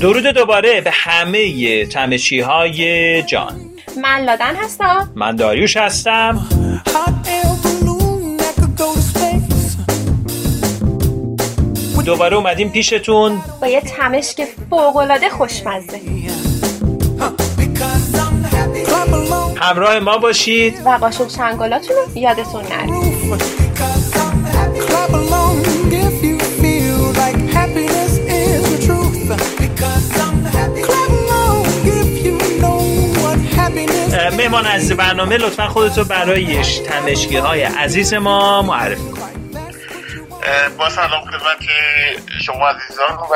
[0.00, 3.60] درود دوباره به همه تمشی های جان.
[4.02, 5.10] من لادن هستم.
[5.14, 6.48] من داریوش هستم.
[12.04, 13.42] دوباره اومدیم پیشتون.
[13.60, 16.00] با یه تمشک فوقالعاده خوشمزه.
[19.60, 20.82] همراه ما باشید.
[20.84, 23.69] و قاشق چنگالاتون رو یادتون نره.
[34.36, 39.20] مهمان از برنامه لطفا خودتو برای تمشکی های عزیز ما معرفی کن
[40.78, 41.58] با سلام خدمت
[42.42, 43.34] شما عزیزان و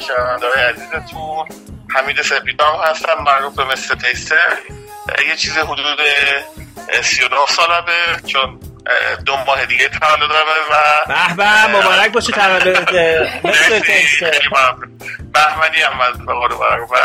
[0.00, 1.46] شنونده های عزیزتون.
[1.94, 4.58] حمید سپیدام هستم معروف به مستر تیستر.
[5.28, 5.98] یه چیز حدود
[7.02, 8.60] 39 سالمه چون
[9.26, 10.34] دو ماه دیگه تولد و
[11.06, 12.94] به به مبارک باشه تولد
[13.44, 14.30] مستر تیستر
[15.34, 16.14] بهمنی هم از
[16.90, 16.96] و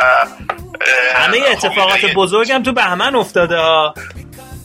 [1.15, 3.93] همه اتفاقات بزرگم تو بهمن افتاده ها.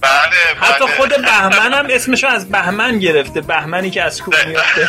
[0.01, 0.97] بله حتی بله.
[0.97, 4.89] خود بهمن هم اسمشو از بهمن گرفته بهمنی که از کوه میفته.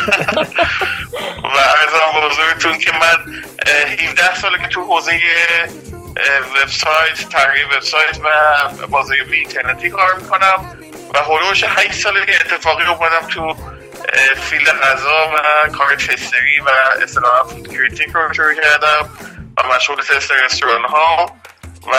[1.44, 3.42] و ارزم بزرگتون که من
[4.06, 5.20] 17 ساله که تو حوزه
[6.62, 10.89] وبسایت تغییر وبسایت و بازاریابی اینترنتی کار می‌کنم.
[11.14, 13.56] و هلوش 8 ساله که اتفاقی اومدم تو
[14.36, 16.70] فیلد غذا و کار taster ی و
[17.02, 19.08] اصطلاحا food critic رو شروع کردم
[19.58, 21.36] و مشغول تست رستوران ها
[21.92, 21.96] و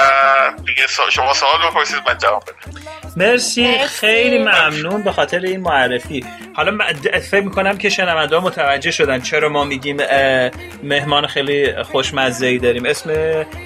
[0.65, 2.81] دیگه شما سوال بپرسید من جواب بدم.
[3.15, 6.25] مرسی خیلی ممنون به خاطر این معرفی.
[6.55, 6.77] حالا
[7.31, 9.97] فکر می‌کنم که شنونده متوجه شدن چرا ما میگیم
[10.83, 12.85] مهمان خیلی خوشمزه ای داریم.
[12.85, 13.11] اسم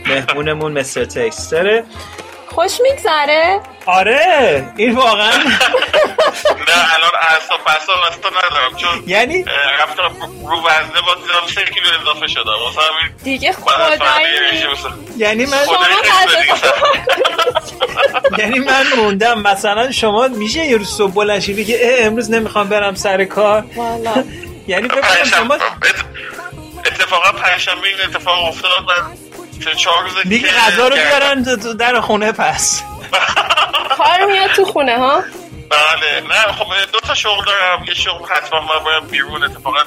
[0.06, 1.84] مهمونمون Mr Taster ه
[2.56, 3.60] خوش میگذره.
[3.86, 5.32] آره این واقعا.
[6.68, 9.44] نه الان اصلا بسا واسه ندارم چون یعنی؟
[9.80, 10.12] رفتم
[10.48, 13.98] رو وزنه با دیدم سه کیلو اضافه شده واسه همین دیگه خدایی.
[15.18, 15.58] یعنی من
[18.40, 23.26] یعنی من موندم مثلا شما میشه یه روز صبح بلند که امروز نمی‌خوام برم سر
[23.26, 23.64] کار.
[24.68, 25.58] یعنی بکنم شما
[26.86, 29.18] اتفاقا پنجشنبه این اتفاق افتاد من
[30.30, 31.42] دیگه غذا رو بیارن
[31.80, 32.84] در خونه پس.
[33.98, 35.24] کار میاد تو خونه ها؟
[35.70, 36.22] بله.
[36.30, 37.84] نه خب دو تا شغل دارم.
[37.88, 39.44] یه شغل حتما من باید بیرون.
[39.44, 39.80] اتفاقا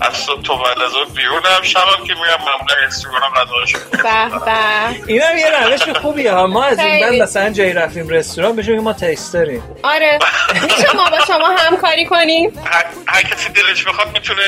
[0.00, 5.06] از صبح تا بعد از بیرونم شبم که میرم معمولا رستوران غذاشو به به.
[5.06, 6.46] اینم یه روش خوبیه ها.
[6.46, 9.62] ما از این بعد مثلا جایی رفتیم رستوران بهشون ما تیست داریم.
[9.82, 10.18] آره.
[10.62, 12.62] میشه ما با شما همکاری کنیم؟
[13.06, 14.42] هر کسی دلش بخواد می‌تونه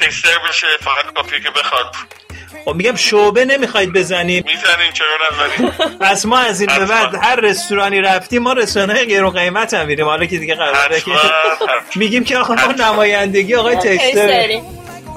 [0.00, 1.94] تیستر بشه فقط کافیه که بخواد.
[2.64, 4.44] خب میگم شعبه نمی‌خواید بزنیم.
[4.46, 9.08] می‌زنیم چرا نزنیم پس ما از این به بعد هر رستورانی رفتیم ما رستوران های
[9.08, 10.06] گرون قیمت هم میریم.
[10.06, 11.10] حالا که دیگه قراره که
[11.94, 14.28] میگیم که آقا ما نمایندگی آقای تکستر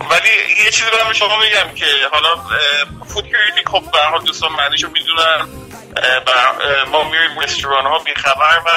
[0.09, 0.29] ولی
[0.65, 2.29] یه چیزی رو به شما بگم که حالا
[3.07, 5.47] فود کریتیک خب به حال دوستان معنیشو می‌دونن.
[6.91, 8.69] ما میریم رستوران ها بیخبر و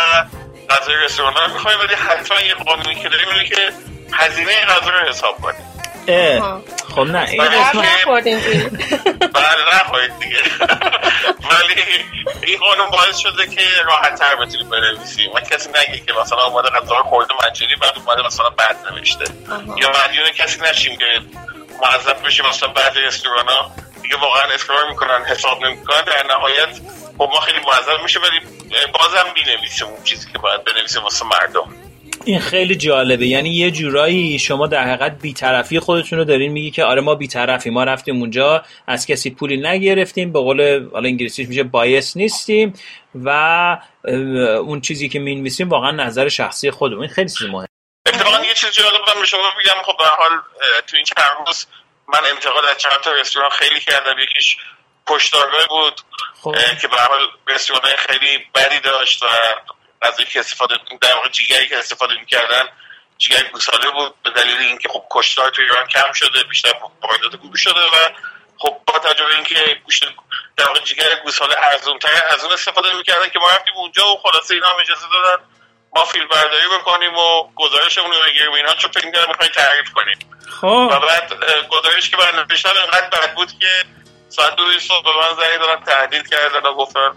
[0.70, 3.72] غذای رستوران ها می‌خوایم ولی حتما یه قانونی که داریم اینه که
[4.12, 5.75] هزینه غذا رو حساب کنیم.
[6.94, 7.44] خب نه این
[9.18, 9.80] بله.
[9.80, 10.36] نخواهید دیگه.
[11.50, 11.82] ولی
[12.46, 15.32] این قانون باعث شده که راحت تر بتونیم بنویسیم.
[15.34, 19.24] و کسی نگه که مثلا اومده غذا خورده منجلی بعد اومده مثلا بد نوشته.
[19.76, 21.04] یا مدیون کسی نشیم که
[21.82, 23.70] معذب بشیم مثلا بعضی رستوران ها.
[24.02, 26.02] دیگه واقعا اصرار می‌کنن حساب نمی‌کنن.
[26.02, 26.80] در نهایت
[27.18, 28.40] خب ما خیلی معذب میشه ولی
[28.92, 31.85] بازم بینویسیم اون چیزی که باید بنویسیم واسه مردم.
[32.24, 33.26] این خیلی جالبه.
[33.26, 37.70] یعنی یه جورایی شما در حقیقت بیطرفی خودتون رو دارین میگی که آره ما بیطرفی
[37.70, 42.72] ما رفتیم اونجا از کسی پولی نگرفتیم به قول حالا انگلیسیش میشه بایس نیستیم
[43.14, 43.30] و
[44.66, 47.02] اون چیزی که می‌نویسیم واقعا نظر شخصی خودمون.
[47.02, 47.66] این خیلی چیز مهمه.
[48.06, 49.82] اتفاقا یه چیز جالب من به شما بگم.
[49.82, 50.30] خب به حال
[50.86, 51.66] تو این چند روز
[52.08, 54.18] من انتقاد از چند تا رستوران خیلی کردم.
[54.22, 54.56] یکیش
[55.06, 56.00] پشتارگاه بود
[56.42, 56.54] خب.
[56.80, 59.26] که به حال رستوران خیلی بدی داشت و
[60.02, 62.68] غذایی که استفاده در واقع جیگری که استفاده می‌کردن
[63.18, 66.72] جیگر گوساله بود به دلیل اینکه خب کشتار تو ایران کم شده بیشتر
[67.02, 68.10] واردات گوشت شده و
[68.58, 70.04] خب با توجه اینکه گوشت
[70.56, 74.16] در واقع جیگر گوساله ارزون تر از اون استفاده می‌کردن که ما رفتیم اونجا و
[74.16, 75.42] خلاصه اینا هم اجازه دادن
[75.96, 80.18] ما فیلم برداری بکنیم و گزارشمون رو بگیریم اینا چون فکر می‌کردم می‌خوایم تعریف کنیم.
[80.60, 80.88] خب.
[80.92, 81.32] و بعد
[81.68, 83.84] گزارش که من نوشتم انقدر بد بود که
[84.28, 87.10] ساعت دو صبح به من زنگ دادن تهدید کردن و گفتن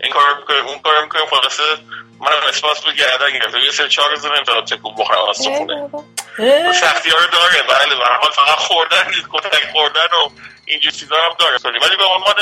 [0.00, 1.62] این کارو می‌کنیم اون کارو می‌کنیم خلاصه
[2.20, 3.58] من اسپاس بود گردن گرفتم.
[3.58, 5.90] یه سه چهار روز نمی‌تونم تکون بخورم از تو خونه.
[6.72, 10.30] سختی ها رو داره بله به حال فقط خوردن نیست کتک خوردن و
[10.66, 11.58] اینجور چیزا هم داره.
[11.64, 12.34] ولی به عنوان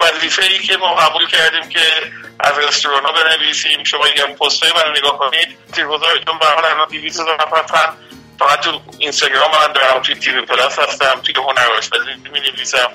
[0.00, 1.80] وظیفه ای که ما قبول کردیم که
[2.40, 7.20] از رستوران ها بنویسیم شما یه پست من نگاه کنید تیرگذارتون به حال الان 200
[7.20, 7.62] هزار نفر
[8.38, 12.92] فقط تو اینستاگرام من دارم توی تیوی پلاس هستم توی هنر آشپزی می نویسم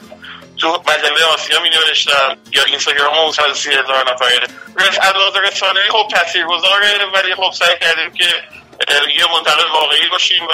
[0.58, 4.40] تو مجله آسیا می نوشتم یا اینستاگرام اون سی هزار نفره
[5.02, 8.26] از لحاظ رسانه خب تاثیرگذاره ولی خب سعی کردیم که
[9.18, 10.54] یه منتقد واقعی باشیم و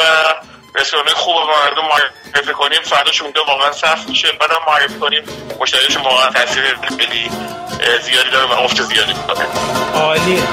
[0.75, 2.81] رسانه خوب به مردم معرفی کنیم.
[2.81, 4.31] فرداش اونجا واقعا سخت میشه.
[4.31, 5.23] بعدم معرفی کنیم
[5.59, 6.63] مشتریشون واقعا تاثیر
[6.99, 7.31] خیلی
[8.01, 9.45] زیادی داره و افت زیادی می‌کنه.
[9.95, 10.43] عالی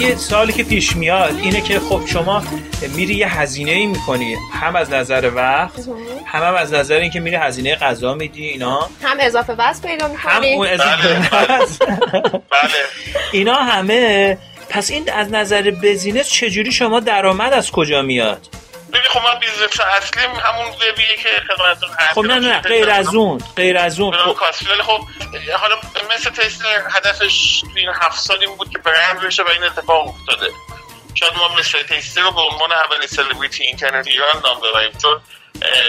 [0.00, 2.42] یه سوالی که پیش میاد اینه که خب شما
[2.96, 4.36] میری یه هزینه ای می‌کنی.
[4.52, 5.88] هم از نظر وقت
[6.26, 8.88] هم, هم از نظر اینکه میری هزینه غذا میدی اینا.
[9.02, 10.32] هم اضافه وزن پیدا می‌کنی.
[10.32, 11.58] هم اون اضافه بله.
[12.32, 12.70] بله.
[13.32, 14.38] اینا همه.
[14.68, 18.46] پس این از نظر business چجوری شما درآمد از کجا میاد؟
[19.10, 23.38] خب من business اصلیم همون وبیه که خدمتتون هست خب نه نه غیر از اون
[23.56, 24.16] غیر از اون.
[24.16, 24.36] خب.
[24.70, 25.00] ولی خب
[25.56, 25.76] حالا
[26.14, 30.50] مثل تستر هدفش این هفت سال این بود که برند بشه و این اتفاق افتاده.
[31.14, 34.92] شاید ما مثل تستر رو به عنوان اولین سلبریتی اینترنت ایران نام ببریم.
[35.02, 35.20] چون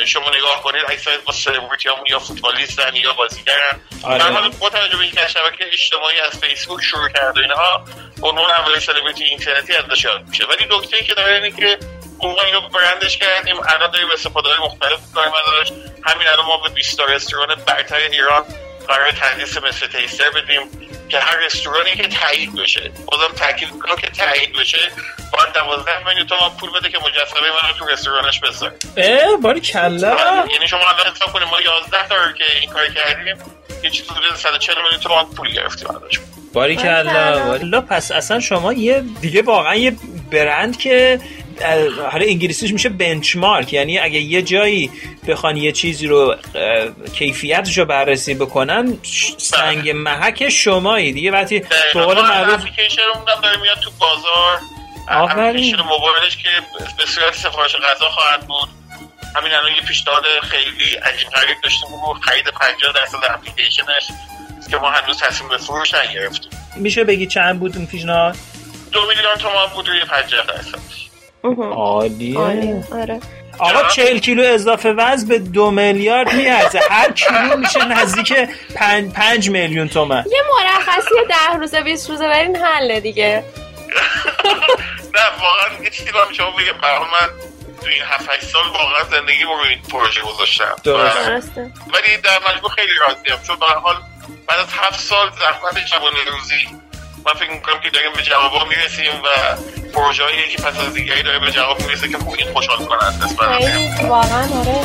[0.05, 3.81] شما نگاه کنید اکثر با سلبریتی هم یا فوتبالیستن یا بازیگرن.
[4.03, 4.17] آره.
[4.17, 7.85] در حال با توجه به اینکه شبکه اجتماعی از فیسبوک شروع کرد و اینها
[8.23, 10.45] عنوان اولین سلبریتی اینترنتی ازش یاد میشه.
[10.45, 11.77] ولی نکته که داره اینه که
[12.27, 13.55] ما اینو برندش کردیم.
[13.59, 15.31] الان داریم استفاده مختلف می‌کنیم.
[15.33, 15.71] ازش
[16.03, 18.43] همین الان ما به 20 رستوران برتر ایران
[18.87, 20.61] قرار تدریس مثل تیستر بدیم
[21.09, 22.91] که هر رستورانی که تایید بشه.
[23.05, 24.91] بازم تاکید کنم که تایید بشه.
[25.33, 30.17] باید 12 میلیون تومان پول بده که مجسمه من تو رستورانش بذاره اه باری کلا.
[30.53, 33.37] یعنی شما الان حساب کنید ما 11 تا که این کار کردیم
[33.83, 36.19] یه چیزی حدود 140 میلیون تومان پول گرفتیم ازش
[36.53, 37.81] باری کلا.
[37.81, 39.95] پس اصلا شما یه دیگه واقعا یه
[40.31, 41.19] برند که
[42.11, 44.91] حالا انگلیسیش میشه بنچمارک یعنی اگه یه جایی
[45.27, 46.35] بخوان یه چیزی رو
[47.13, 48.97] کیفیتش رو بررسی بکنن
[49.37, 51.13] سنگ محک شمایی.
[51.13, 51.59] دیگه وقتی
[51.93, 54.59] به قول معروف اپلیکیشن اون داره میاد تو بازار.
[55.07, 56.49] اپلیکیشن موبایلش که
[56.97, 58.69] به صورت سفارش غذا خواهد بود.
[59.35, 62.21] همین الان یه پیشنهاد خیلی عجیب غریب داشتیم بود.
[62.21, 64.03] خرید 50 درصد اپلیکیشنش
[64.71, 66.51] که ما هنوز تصمیم به فروش نگرفتیم.
[66.75, 68.35] میشه بگی چند بود اون پیشنهاد؟
[68.91, 71.10] دو میلیون تومان بود روی 50 درصدش.
[71.43, 72.39] عالیه.
[72.91, 73.19] آره.
[73.59, 76.79] آقا چهل کیلو اضافه وزن به دو میلیارد میارزه.
[76.89, 78.33] هر کیلو میشه نزدیک
[78.75, 80.23] پنج, پنج میلیون تومن.
[80.31, 83.43] یه مرخصی ده روزه 20 روزه برین حله دیگه.
[85.15, 87.29] نه واقعا یه چیزی با شما بگم من
[87.81, 91.61] تو این 7 8 سال واقعا زندگی رو این پروژه گذاشتم درسته.
[91.61, 93.95] ولی در مجموع خیلی راضیم چون به حال
[94.47, 96.55] بعد از 7 سال زحمت شبانه روزی
[97.25, 99.27] من فکر می‌کنم که داریم به جواب می‌رسیم و
[99.93, 100.23] پروژه
[100.55, 103.21] که پس از دیگری داره به جواب می‌رسه که خوب خوشحال کنند
[103.57, 104.81] خیلی واقعا آره.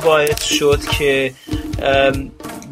[0.00, 1.34] باعث شد که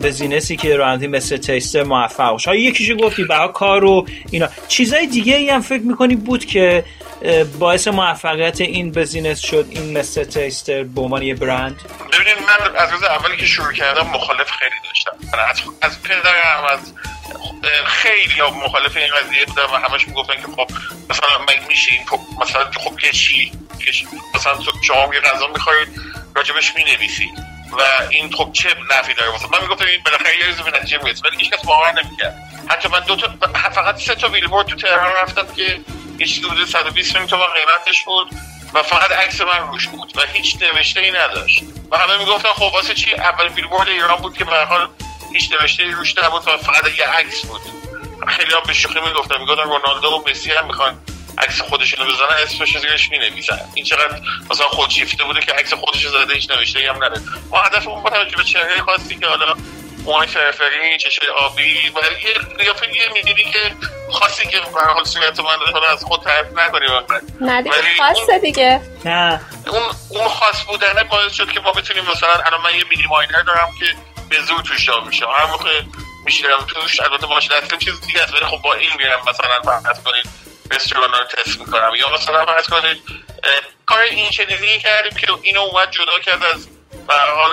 [0.03, 2.57] بزینسی که رانندی مثل تیستر موفق باشه.
[2.57, 4.49] یکیشو گفتی برای کار و اینا.
[4.69, 6.85] چیزای دیگه ای هم فکر می‌کنی بود که
[7.59, 11.77] باعث موفقیت این بزینس شد این مثل تیستر به عنوان یه برند
[12.13, 15.17] ببینید من از روز اولی که شروع کردم مخالف خیلی داشتم.
[15.83, 16.93] از, پدرم از
[17.85, 20.71] خیلی مخالف این قضیه بودم و همش می‌گفتن که خب
[21.11, 22.03] مثلا مگه میشه این
[22.43, 23.53] مثلا خب که چی
[24.35, 25.89] مثلا شما یه غذا می‌خورید
[26.39, 27.31] راجبش می نویسی
[27.73, 30.99] و این خب چه نفی داره واسه؟ من می‌گفتم این بالاخره یه روز به نتیجه
[31.05, 32.35] می‌رسه ولی هیچ کس باور نمی‌کرد.
[32.69, 33.29] حتی من دو تا
[33.71, 35.81] فقط سه تا بیلبورد تو تهران رفتم که
[36.19, 38.31] یه چیزی بوده 120 میلیون تومان قیمتش بود
[38.75, 41.63] و فقط عکس من روش بود و هیچ نوشته ای نداشت.
[41.91, 44.89] و همه می‌گفتن خب واسه چی اول بیلبورد ایران بود که به حال
[45.33, 47.61] هیچ نوشته ای روش نبود و فقط یه عکس بود.
[48.29, 50.99] خیلی ها به شوخی می‌گفتن می‌گفتن رونالدو و مسی هم می‌خوان
[51.39, 53.61] عکس خودشونو بزنن اسمش زیرش می‌نویسن.
[53.75, 57.23] این چقدر مثلا خودشیفته بوده که عکس خودش زده هیچ نوشته هم نداره.
[57.51, 59.55] ما هدفمون با توجه به چهره خاصی که حالا
[60.05, 63.75] موهای فرفری چشه آبی و یه قیافه یه می‌دیدی که
[64.13, 66.91] خاصی که به حال صورت من حالا از خود تعریف نکنیم
[67.41, 68.81] نه دیگه خاصه دیگه.
[69.05, 69.41] نه.
[69.67, 73.43] اون اون خاص بودنه باعث شد که ما بتونیم مثلا الان من یه میلی ماینر
[73.43, 73.87] دارم که
[74.29, 75.27] به زور توش جا میشه.
[75.39, 75.83] هر موقع
[76.25, 80.03] میشیرم توش البته باشه دستم چیز دیگه است ولی خب با این میرم مثلا فرض
[80.05, 80.48] کنید.
[80.71, 81.95] رو تست می‌کنم.
[81.95, 83.03] یا مثلا فرض کنید
[83.87, 86.69] کار این چنینی کردیم که اینو اومد جدا کرد از
[87.09, 87.53] به حال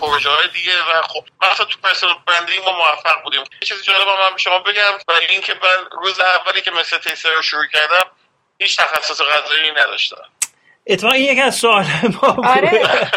[0.00, 3.40] پروژه های دیگه و خب مثلا تو پرسنل برندینگ ما موفق بودیم.
[3.40, 7.34] یه چیزی جالب من به شما بگم و اینکه من روز اولی که مثل تیستر
[7.34, 8.10] رو شروع کردم
[8.58, 10.22] هیچ تخصص غذایی نداشتم.
[10.86, 11.84] اتفاقا این یکی از سوال
[12.22, 12.46] ما بود.
[12.46, 12.84] آره.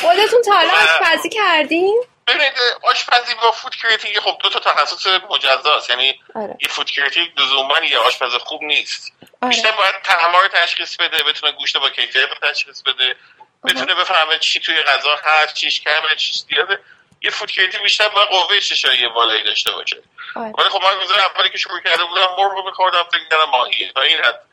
[0.00, 5.90] خودتون تا حالا آشپزی کردین؟ ببینید آشپزی با food criticing خب دو تا تخصص مجزاست
[5.90, 6.56] یعنی آره.
[6.60, 9.48] یه food critic لزوما یه آشپز خوب نیست آره.
[9.48, 13.16] بیشتر باید طعما رو تشخیص بده بتونه گوشت با کیفیت رو تشخیص بده
[13.64, 16.80] بتونه بفهمه چی توی غذا هست چیش کمه چیش زیاده
[17.22, 20.02] یه food critic بیشتر باید قوه چشایی بالایی داشته باشه
[20.34, 20.52] آره.
[20.58, 23.92] ولی خب من روز اولی که شروع کرده بودم مرغ رو میخوردم فکر کردم ماهیه
[23.92, 24.47] تا این حد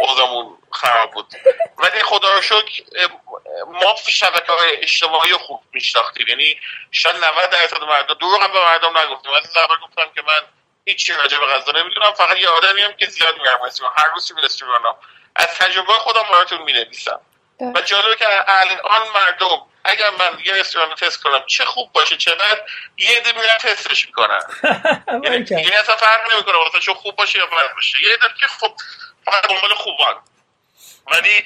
[0.00, 1.26] اوضاعمون خراب بود.
[1.78, 2.82] ولی خدا رو شکر
[3.66, 6.28] ما شبکه های اجتماعی خوب میشناختیم.
[6.28, 6.60] یعنی
[6.90, 10.40] شاید 90 درصد مردم هم به مردم نگفتیم از اول گفتم که من
[10.84, 13.58] هیچی راجع به غذا نمی‌دونم فقط یه آدمی هم که زیاد میرم
[13.96, 14.82] هر روز تو رستوران
[15.36, 17.20] از تجربه خودم براتون می‌نویسم.
[17.74, 22.16] و جالبه که الان مردم اگر من یه رستوران رو تست کنم چه خوب باشه
[22.16, 22.64] چه بد
[22.96, 24.40] یه عده میرن تستش می‌کنن.
[25.24, 27.98] یعنی یعنی اصلا فرق نمی‌کنه واسه چون خوب باشه یا بد باشه.
[28.02, 28.74] یه عده که خب
[29.24, 30.14] فقط دنبال خوبان.
[31.12, 31.44] ولی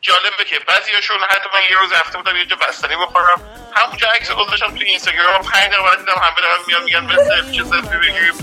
[0.00, 3.40] جالبه که بعضیاشون حتی من یه روز رفته بودم یه جا بستنی بخورم.
[3.74, 7.64] همونجا عکس گذاشتم تو اینستاگرام پنج دقیقه بعد دیدم همه دارن میان میگن مثل چه
[7.64, 8.34] سلفی بگیریم.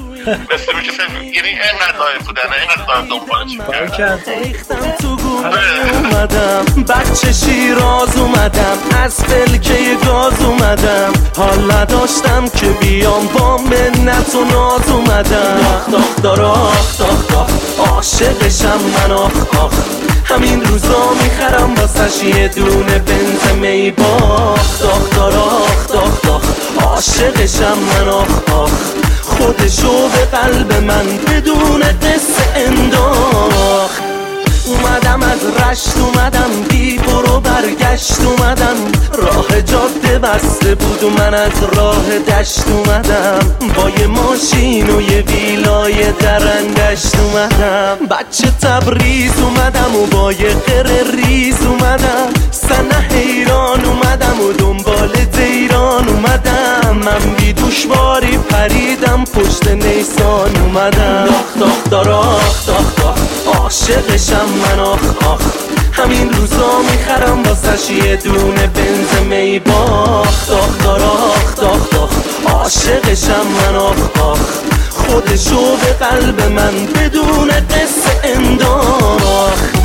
[0.53, 1.25] Mr Taster میشه سلفی.
[1.25, 3.57] یعنی اینقدر live بودن اینقدر دارم دنبالش
[5.01, 5.17] تو
[5.93, 6.65] اومدم.
[6.65, 8.79] بچه شیراز اومدم.
[9.03, 11.13] از فلکه گاز اومدم.
[11.37, 13.27] حال نداشتم که بیام.
[13.27, 15.87] با منت و ناز اومدم.
[16.41, 17.27] آخ داخ
[18.05, 19.73] عاشقشم من آخ آخ
[20.25, 26.41] همین روزا می‌خرم واسش یه دونه بنز می باخ داخ دار آخ داخ داخ
[26.81, 28.71] عاشقشم من آخ آخ
[29.23, 34.01] خودشو به قلب من بدون قصه انداخت.
[34.65, 38.75] اومدم از رشت اومدم بی برو برگشت اومدم.
[39.17, 43.39] راه جاده بسته بود و من از راه دشت اومدم.
[43.75, 47.97] با یه ماشین و یه ویلای درندشت اومدم.
[48.09, 52.33] بچه تبریز اومدم و با یه قره ریز اومدم.
[52.51, 56.97] سنه حیران اومدم و دنبال دیران اومدم.
[57.05, 61.25] من بی دوشواری پریدم پشت نیسان اومدم.
[61.25, 63.34] داخ داخ داراخ داخ داخ
[63.65, 65.41] عاشقشم من آخ آخ
[65.91, 72.11] همین روزا می‌خرم واسش یه دونه بنز می باخ داخ داراخ داخ داخ
[72.47, 74.39] عاشقشم من آخ آخ
[74.89, 79.75] خودشو به قلب من بدون قصه انداخت.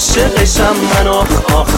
[0.00, 1.68] عاشقشم من آخ آخ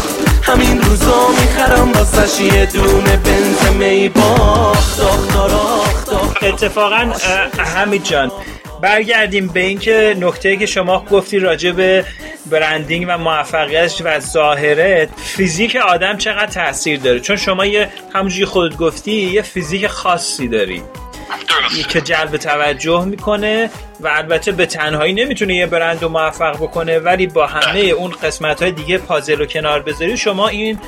[0.43, 7.13] همین روزا می‌خرم واسش یه دونه بنز می باخ داخ داراخ داخ اتفاقا
[7.59, 8.33] حمید جان
[8.83, 12.05] برگردیم به اینکه نکته که شما گفتی راجع به
[12.51, 18.77] برندینگ و موفقیت و ظاهره فیزیک آدم چقدر تاثیر داره؟ چون شما یه همونجوری خودت
[18.77, 20.83] گفتی یه فیزیک خاصی داری.
[21.89, 23.71] که جلب توجه می‌کنه
[24.01, 28.63] و البته به تنهایی نمی‌تونه یه برند رو موفق بکنه ولی با همه اون قسمت
[28.63, 30.17] های دیگه پازل رو کنار بذاری.
[30.17, 30.79] شما این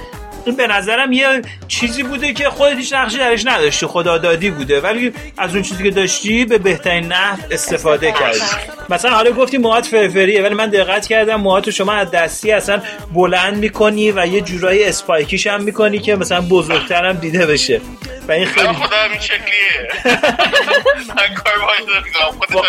[0.44, 3.86] این به نظرم یه چیزی بوده که خودت هیچ نقشی درش نداشتی.
[3.86, 4.80] خدادادی بوده.
[4.80, 8.40] ولی از اون چیزی که داشتی به بهترین نحو استفاده کردی.
[8.88, 12.82] مثلا حالا گفتی موهات فرفریه ولی من دقت کردم موهاتو شما از دستی اصلا
[13.12, 17.80] بلند می‌کنی و یه جورایی اسپایکیش هم می‌کنی که مثلا بزرگتر هم دیده بشه.
[18.28, 19.88] و این خیلی خدا این شکلیه.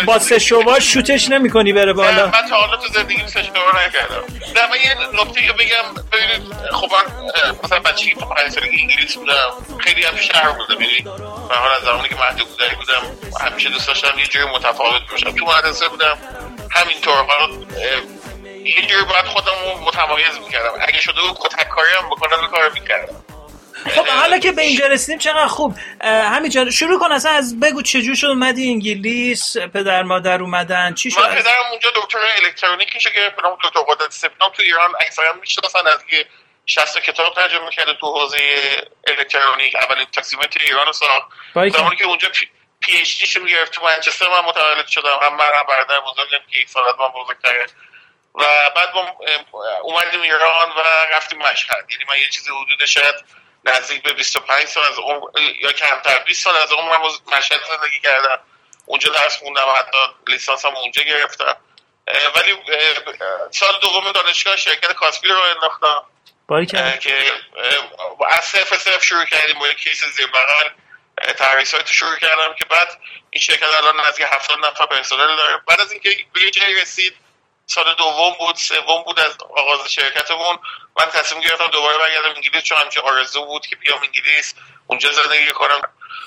[0.06, 2.26] با, سه شما شوتش نمی‌کنی بره بالا.
[2.26, 4.22] من تا حالا تو زندگی سه شما نکردم.
[4.56, 6.02] نه من یه نکته بگم.
[6.12, 6.88] ببینید خب
[7.66, 11.02] مثلا بچگی تو سالگی انگلیس بودم خیلی هم شهر بودم یعنی
[11.50, 13.02] من حال از زمانی که مهد کودک بودم
[13.40, 15.30] همیشه دوست داشتم یه جوری متفاوت باشم.
[15.36, 16.18] تو مدرسه بودم
[16.74, 17.14] همینطور.
[17.14, 17.54] حالا
[18.64, 20.70] یه جوری باید خودم رو متمایز می‌کردم.
[20.80, 23.24] اگه شده بود کتک کاری هم بکنم کار می‌کردم.
[23.94, 25.74] خب حالا که به اینجا رسیدیم چقدر خوب.
[26.04, 31.20] همینجا شروع کن اصلا از بگو چجور شد اومدی انگلیس پدر مادر اومدن چی شد؟
[31.20, 33.32] من پدرم اونجا دکتر الکترونیکی شده که
[33.64, 36.04] دکتر قدرت سپنام تو ایران اکثرا می‌شناسن از
[36.66, 38.38] 60 کتاب ترجمه کرده تو حوزه
[39.06, 42.28] الکترونیک اولین تاکسیمتر ایران رو ساخت زمانی که اونجا
[42.80, 45.18] پی اچ دی شو گرفت تو منچستر من متولد شدم.
[45.22, 47.66] هم من هم برادر بزرگم که یک سال از من بزرگتره.
[48.34, 49.18] و بعد ما
[49.82, 50.80] اومدیم ایران و
[51.12, 51.86] رفتیم مشهد.
[51.90, 53.14] یعنی من یه چیزی حدود شاید
[53.64, 57.02] نزدیک به 25 سال از عمر یا کمتر 20 سال از عمرم
[57.36, 58.40] مشهد زندگی کردم.
[58.86, 61.56] اونجا درس خوندم و حتی لیسانسم اونجا گرفتم.
[62.36, 62.58] ولی
[63.50, 66.04] سال دوم دانشگاه شرکت کاسپی رو انداختم.
[67.00, 67.32] که
[68.30, 70.68] از صفر صفر شروع کردیم با یک کیس زیر بغل.
[71.32, 72.98] تحریص های شروع کردم که بعد
[73.30, 75.60] این شرکت الان نزدیک 70 نفر پرسنل داره.
[75.66, 77.16] بعد از اینکه به یه جایی رسید
[77.66, 80.58] سال دوم بود سوم بود از آغاز شرکتمون.
[81.00, 84.54] من تصمیم گرفتم دوباره برگردم انگلیس چون همیشه آرزوم بود که بیام انگلیس
[84.86, 85.80] اونجا زندگی کنم.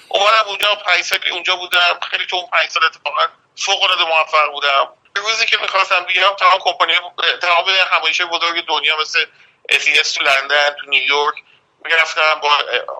[0.08, 2.00] اومدم اونجا پنج سالی اونجا بودم.
[2.12, 4.94] خیلی تو اون پنج سال اتفاقا فوق العاده موفق بودم.
[5.16, 6.94] روزی که می‌خواستم بیام تمام کمپانی
[7.42, 9.26] تمام همایش بزرگ دنیا مثل
[9.72, 11.36] SES تو لندن تو نیویورک
[11.86, 12.52] می‌رفتم با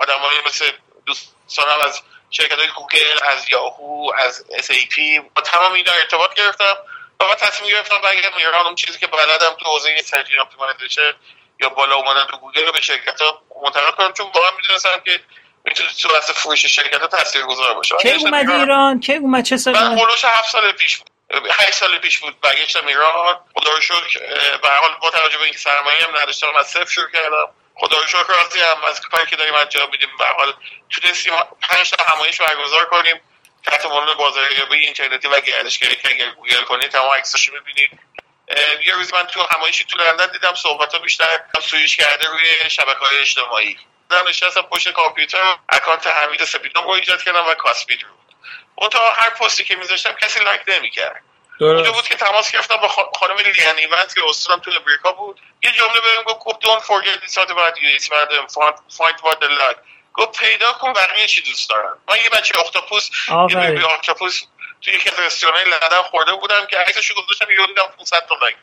[0.02, 0.72] آدمایی مثل
[1.06, 6.78] دوستانم از شرکت های گوگل از یاهو از SAP با تمام اینا ارتباط گرفتم
[7.20, 8.66] و من تصمیم گرفتم برگردم ایران.
[8.66, 11.14] اون چیزی که بلدم تو حوزه search optimization
[11.62, 15.20] یا بالا اومدن تو گوگل رو به شرکت ها منتقل کنم چون واقعا می‌دونستم که
[15.64, 19.00] می‌تونه تو اصل فروش شرکت ها تاثیرگذار باشه کی اومدی ایران.
[19.00, 21.09] کی اومد؟ چه سالی من هفت سال پیش بود
[21.52, 23.40] هشت سال پیش بود برگشتم ایران.
[23.54, 24.20] خدا رو شکر
[24.58, 27.48] به هر حال با توجه به اینکه سرمایه هم نداشتم از صفر شروع کردم.
[27.76, 30.54] خدا رو شکر راضی هم از کاری که داریم انجام میدیم به هر حال
[30.90, 33.22] تونستیم پنج تا همایش برگزار کنیم.
[33.66, 38.00] تحت عنوان بازاریابی اینترنتی و گردشگری که اگر گوگل کنید تمام عکساشو ببینید
[38.86, 43.00] یه روزی من تو همایشی تو لندن دیدم صحبت ها بیشتر سویش کرده روی شبکه
[43.00, 43.78] های اجتماعی.
[44.10, 48.19] من نشستم پشت کامپیوتر اکانت حمید سپیدان رو ایجاد کردم و کاسپید رو.
[48.80, 51.24] اون تا هر پستی که میذاشتم کسی لایک نمی‌کرد.
[51.60, 55.42] اونجا بود که تماس گرفتم با خانم لیان ایونت که استادم تو امریکا بود.
[55.64, 58.08] یه جمله بهم گفت don't forget it's not about you it's
[58.98, 59.78] find what they like.
[60.14, 63.10] گفت پیدا کن بقیه چی دوست دارن؟ من یه بچه اختاپوس
[63.50, 64.44] یه baby octopus
[64.82, 68.58] توی یکی از رستوران لندن خورده بودم که عکسشو گذاشتم یه دیدم 500 تا لایک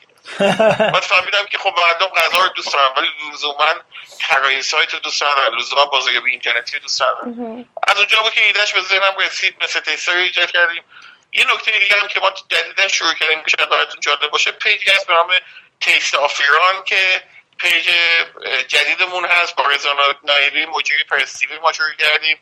[0.79, 3.75] بعد فهمیدم که خب مردم غذا رو دوست دارن ولی لزوما
[4.21, 8.45] طراحی سایت رو دوست ندارن لزوما بازاریابی اینترنتی رو دوست ندارن از اونجا بود که
[8.45, 10.85] ایدهش به ذهنم رسید Mr Taster ایجاد کردیم.
[11.33, 14.91] یه نکته دیگه هم که ما جدیدا شروع کردیم که شاید براتون جالب باشه پیجی
[14.91, 15.29] هست به نام
[15.81, 17.23] Taste of Iran که
[17.59, 17.91] پیج
[18.69, 19.57] جدیدمون هست.
[19.57, 22.39] با رضا نایبی مجری Press TV ما شروع کردیم.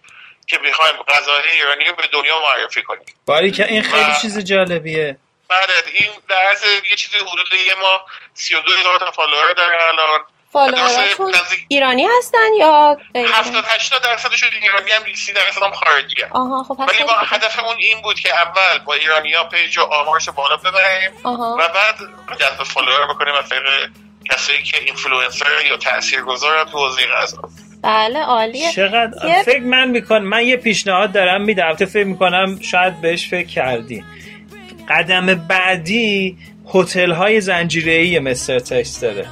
[0.47, 3.05] که می‌خوایم غذاهای ایرانی رو به دنیا معرفی کنیم.
[3.27, 4.15] باریکلا این خیلی و...
[4.23, 5.17] چیز جالبیه.
[5.49, 8.01] بله این در از یه چیزی حدود یه ما
[8.35, 10.21] 32 هزار تا فالوور داره الان.
[10.55, 11.35] فالووراتون
[11.69, 16.33] ایرانی هستن یا 70 80 درصدشون ایرانی هم 20 درصد هم خارجی هم.
[16.33, 20.29] آها خب ولی با هدفمون این بود که اول با ایرانی ها پیج و آمارش
[20.29, 21.97] بالا ببریم و بعد
[22.41, 23.91] جذب فالوور بکنیم از طریق
[24.31, 27.39] کسایی که اینفلوئنسر یا تاثیرگذار تو حوزه غذا.
[27.85, 28.73] بله عالیه.
[28.73, 31.75] چقدر؟ فکر من می‌کنم من یه پیشنهاد دارم میدم.
[31.75, 34.05] تو فکر می‌کنم شاید بهش فکر کردی.
[34.89, 36.39] قدم بعدی
[36.75, 39.27] هتل های زنجیره ای Mr Taster داره.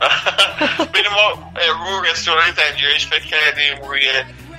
[0.94, 4.08] ببین ما رو رستوران زنجیرهش فکر کردیم روی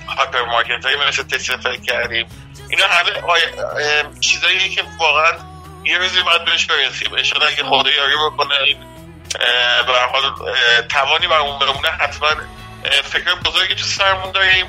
[0.06, 2.26] هایپر مارکت های مثل تکس فکر کردیم.
[2.70, 3.10] اینا همه
[4.20, 5.32] چیزایی که واقعا
[5.84, 7.14] یه روزی باید بهش برسیم.
[7.18, 8.54] ان‌شاءالله اگه خدا یاری بکنه
[9.86, 10.22] به هر حال
[10.88, 12.28] توانی برامون بمونه حتما
[13.04, 14.66] فکر بزرگی تو سرمون داریم.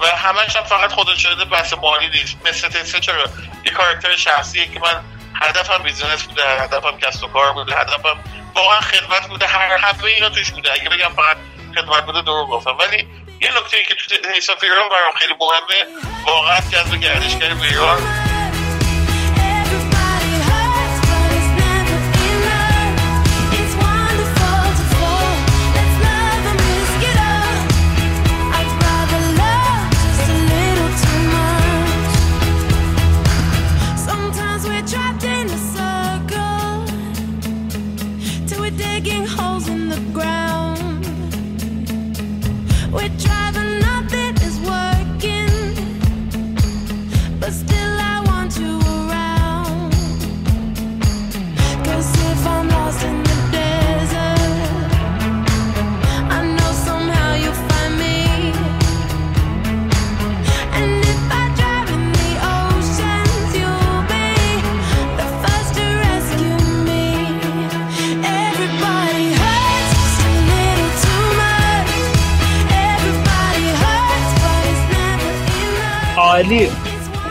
[0.00, 2.36] و همش هم فقط خدا شاهده بحث مالی نیست.
[2.44, 3.24] Mr Taster چرا؟
[3.64, 5.00] یه character شخصیه که من
[5.34, 8.18] هدفم بیزنس بوده هدفم کسب و کار بوده هدفم
[8.54, 9.46] واقعا خدمت بوده.
[9.46, 10.72] هر همه اینا توش بوده.
[10.72, 11.36] اگه بگم فقط
[11.74, 12.78] خدمت بوده دروغ گفتم.
[12.78, 13.06] ولی
[13.40, 18.25] یه نکته که تو حساب ایران برام خیلی مهمه واقعا جذب گردشگری به ایران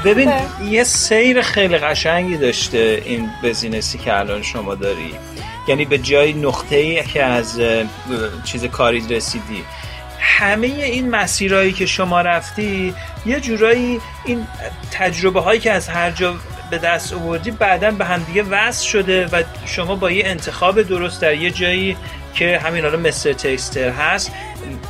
[0.06, 0.34] ببین
[0.70, 5.15] یه سیر خیلی قشنگی داشته این بزینسی که الان شما داری.
[5.68, 7.62] یعنی به جای نقطه ای که از
[8.44, 9.63] چیز کاری رسیدی.
[10.20, 12.94] همه این مسیرهایی که شما رفتی
[13.26, 14.48] یه جورایی این
[14.91, 16.36] تجربه هایی که از هر جا
[16.72, 21.22] به دست آوردی بعدا به هم دیگه وصل شده و شما با یه انتخاب درست
[21.22, 21.98] در یه جایی
[22.36, 24.32] که همین حالا مستر تیستر هست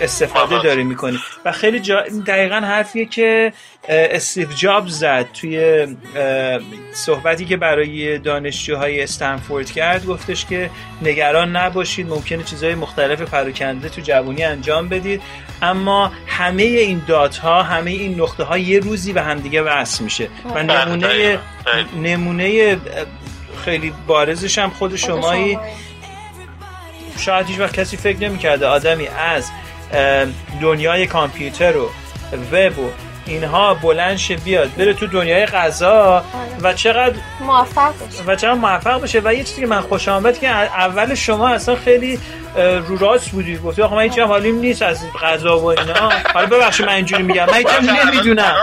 [0.01, 1.17] استفاده داری می‌کنی.
[1.45, 3.53] و خیلی جا دقیقا حرفیه که
[3.89, 5.87] استیف جاب زد توی
[6.93, 10.69] صحبتی که برای دانشجوهای استنفورد کرد گفتش که
[11.01, 15.21] نگران نباشید ممکنه چیزهای مختلف پراکنده تو جوانی انجام بدید.
[15.61, 20.29] اما همه این دات ها همه این نقطه ها یه روزی به همدیگه وصل میشه.
[20.55, 21.39] و نمونه
[22.03, 22.77] نمونه
[23.65, 23.93] خیلی.
[24.07, 25.59] بارزش هم خود شمایی.
[27.17, 29.51] شاید هیچ وقت کسی فکر نمی‌کرده آدمی از
[30.61, 31.89] دنیای کامپیوتر و
[32.51, 32.89] وب و
[33.25, 36.23] اینها بلند شه بیاد بره تو دنیای غذا آره.
[36.61, 40.39] و چقدر موفق بشه و چقدر موفق بشه و یه چیزی که من خوشم آمد
[40.39, 42.19] که اول شما اصلا خیلی
[42.57, 43.57] رو راست بودی.
[43.57, 46.09] گفتی آخه من هیچ حالیم نیست از غذا و اینا.
[46.33, 47.45] حالا ببخشید من اینجوری میگم.
[47.45, 47.67] من هیچ
[48.05, 48.55] نمی‌دونم.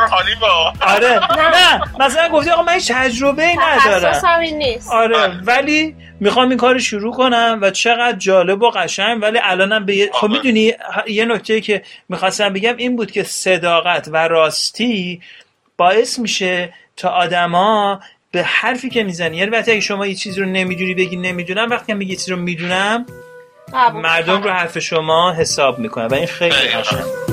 [0.80, 1.20] آره.
[1.38, 1.82] نه.
[2.00, 4.40] مثلا گفتی آقا من هیچ تجربه ای ندارم.
[4.40, 4.92] نیست.
[4.92, 5.40] آره.
[5.44, 9.22] ولی می‌خوام این کار شروع کنم و چقدر جالب و قشنگ.
[9.22, 10.72] ولی الانم به خب می‌دونی
[11.06, 15.20] یه نکته که می‌خواستم بگم این بود که صداقت و راستی
[15.76, 18.00] باعث میشه تا آدما
[18.30, 21.70] به حرفی که می‌زنی یعنی وقتی اگه شما یه چیزی رو نمی‌دونی بگی نمی‌دونم.
[21.70, 23.06] وقتی میگی چیزی رو می‌دونم
[23.94, 27.31] مردم رو حرف شما حساب می‌کنن و این خیلی قشنگه.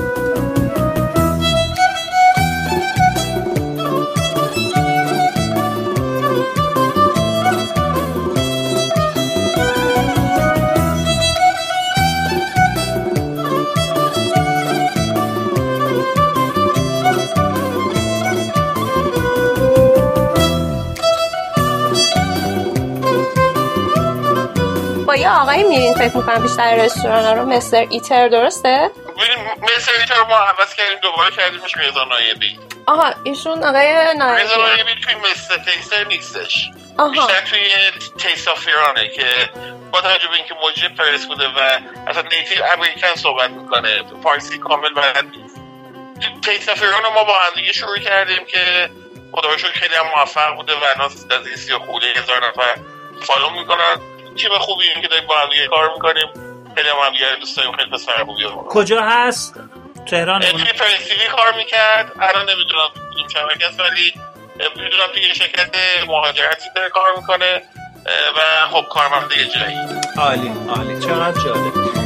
[25.50, 28.90] یه آقایی میرین فکر می‌کنم بیشتر رستوران رو Mr Eater درسته؟
[29.62, 35.00] Mr Eater ما عوض کردیم دوباره کردیمش میزان نایبی آها ایشون آقای نایبی میزان نایبی
[35.04, 36.70] توی Mr Taster نیستش.
[36.98, 37.10] آها.
[37.10, 37.60] بیشتر توی
[38.18, 39.50] Taste of Iran ه که
[39.92, 44.94] با توجه به اینکه موجه پرس بوده و اصلا native American صحبت می‌کنه فارسی کامل
[44.94, 45.60] بلد نیست.
[46.44, 48.90] Taste of Iran ما با هم دیگه شروع کردیم که
[49.32, 51.72] خدا خیلی هم موفق بوده و الان از این سی
[52.16, 52.76] هزار نفر
[53.22, 54.19] فالو می‌کنن.
[54.36, 56.26] تیم خوبی که داریم با هم کار می‌کنیم.
[56.76, 59.60] خیلی هم دیگه دوست داریم خیلی پسر خوبی کجا هست؟
[60.06, 60.40] تهران.
[60.40, 62.12] توی پرسیوی کار می‌کرد.
[62.20, 64.14] الان نمی‌دونم کدوم شبکه است ولی
[64.76, 67.62] می‌دونم توی شرکت مهاجرتی داره کار می‌کنه
[68.36, 69.76] و خب کارمنده یه جایی.
[70.18, 71.00] عالی عالی.
[71.00, 71.99] چقدر جالب.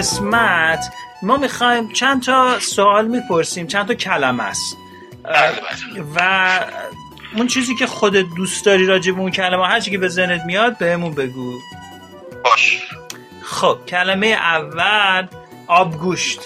[0.00, 4.76] قسمت ما می‌خوایم چند تا سوال می‌پرسیم چند تا کلمه است.
[6.16, 6.60] و
[7.36, 10.78] اون چیزی که خودت دوست داری راجع به اون کلمه هر که به ذهنت میاد
[10.78, 11.58] بهمون بگو.
[12.44, 12.82] باش.
[13.42, 15.26] خب کلمه اول
[15.66, 16.40] آبگوشت.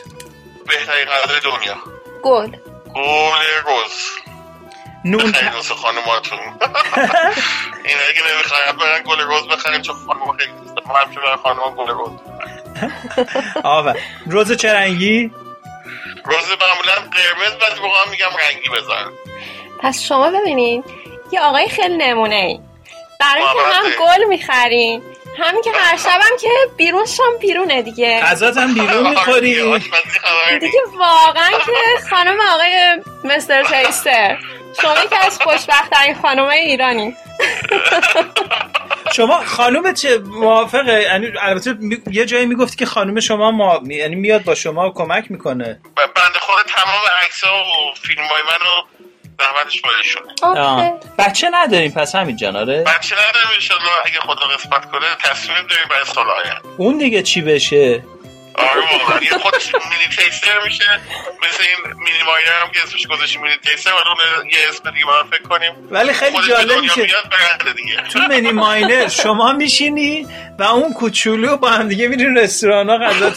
[0.66, 1.76] بهترین غذای دنیا.
[2.22, 2.56] گل.
[2.94, 4.10] گل روز
[5.04, 6.38] نون خیلی دوست خانماتون.
[7.88, 11.74] این اگه نمی‌خوایم برن گل روز بخریم چون خانم خیلی دوست ما همیشه برن خانم
[11.76, 12.10] گل روز
[13.64, 13.98] آفر.
[14.26, 15.30] روز چه رنگی؟
[16.24, 19.10] روز معمولا قرمز بعد موقع میگم رنگی بزن.
[19.80, 20.84] پس شما ببینین
[21.32, 22.60] یه آقای خیلی نمونه ای.
[23.20, 25.02] برای که هم گل می‌خرین.
[25.38, 28.20] همین که هر شبم که بیرون شام بیرونه دیگه.
[28.20, 29.54] غذات هم بیرون می‌خوری.
[30.60, 34.38] دیگه واقعا که خانم آقای مستر تیستر
[34.82, 37.16] شما که از خوشبخت ترین خانم ایرانی.
[39.16, 41.76] شما خانم چه موافقه؟ یعنی البته
[42.10, 43.80] یه جایی می‌گفتی که خانم شما ما...
[43.86, 45.80] یعنی میاد با شما کمک می‌کنه.
[45.96, 48.82] بنده خود تمام عکس ها و فیلم های منو
[49.38, 50.92] زحمتش شده.
[51.18, 56.04] بچه نداریم پس همین جاناره بچه نداریم انشالله اگه خدا قسمت کنه تصمیم داریم برای
[56.04, 56.26] سال
[56.76, 58.02] اون دیگه چی بشه؟
[58.54, 61.00] آره واقعا یه خودش مینی تیستر میشه.
[61.48, 65.06] مثل این مینی ماینر هم که اسمش گذاشتیم مینی تیستر و اون یه اسم دیگه
[65.06, 65.72] باید فکر کنیم.
[65.90, 67.06] ولی خیلی جالب میشه.
[68.12, 70.26] تو مینی ماینر شما میشینی
[70.58, 73.26] و اون کوچولو با هم دیگه میرین رستوران ها غذا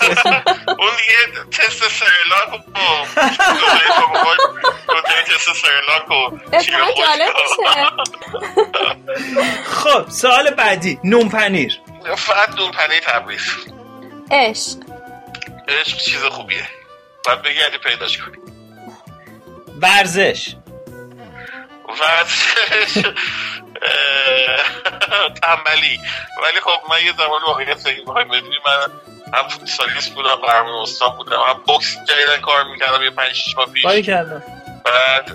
[0.80, 2.58] اون دیگه تست سرلاک و
[5.24, 6.38] تست سرلاک و
[9.82, 11.80] خب سوال بعدی نون پنیر
[12.18, 13.42] فقط نون پنیر تبریز.
[14.32, 14.87] عشق.
[15.68, 16.68] عشق چیز خوبیه.
[17.26, 18.38] باید بگردی پیداش کنی.
[19.82, 20.56] ورزش.
[21.88, 22.94] ورزش.
[25.42, 26.00] تنبلی.
[26.44, 28.92] ولی خب من یه زمان واقعیت سگی بخوای بدونی من
[29.34, 31.40] هم فوتسالیست بودم برمون استاد بودم.
[31.40, 33.86] هم بوکس جدیدن کار می‌کردم یه پنج شیش ماه پیش.
[33.86, 35.26] بعد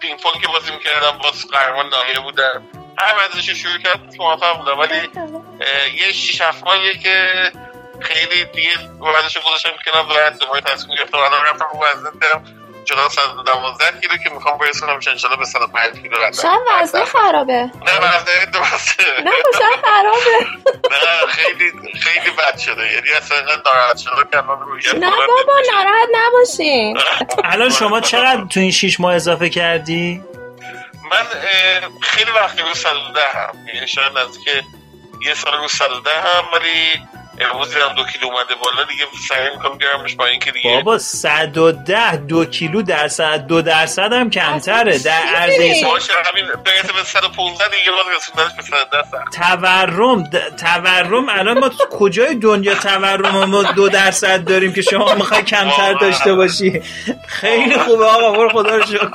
[0.00, 2.62] پینگ پونگ که بازی می‌کردم باز قهرمان ناحیه بودم.
[2.98, 4.78] هر ورزشی شروع کردم موفق بودم.
[4.78, 5.08] ولی
[5.94, 6.64] یه شیش هفت
[7.02, 7.52] که
[8.00, 11.18] خیلی دیگه ورزش گذاشتم کنم و دوباره تصمیم گرفتم.
[11.18, 12.44] الان رفتم رو وزن دارم
[12.84, 17.52] جدا 112 کیلو که می‌خوام برسونم انشالله به 105 کیلو رفتم شاید وزنه خرابه.
[17.86, 20.46] نه وزنه درسته نه شاید خرابه.
[20.92, 22.92] نه خیلی خیلی بد شده.
[22.92, 26.98] یعنی اصلا اینقدر ناراحت شده که الان رویت نه بابا ناراحت نباشین.
[27.52, 30.24] الان شما چقدر تو این 6 ماه اضافه کردی؟
[31.10, 31.26] من
[32.02, 33.66] خیلی وقتی رو 110 هم.
[33.74, 34.46] یعنی شاید نزدیک
[35.26, 37.02] یه سال رو 110 هم ولی
[37.40, 42.16] امروز دیدم دو کیلو اومده بالا دیگه سعی می‌کنم بیارمش با اینکه دیگه بابا 110
[42.16, 44.98] دو کیلو درصد دو درصد هم کمتره.
[44.98, 50.24] در عرض باشه همین برسه به 115 دیگه باز رسوندنش به 110 تورم
[50.58, 56.34] تورم الان ما کجای دنیا تورم ما دو درصد داریم که شما می‌خوای کمتر داشته
[56.34, 56.82] باشی؟
[57.26, 59.08] خیلی خوبه آقا برو خدا رو شکر.